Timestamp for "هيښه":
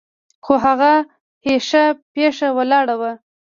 1.45-1.83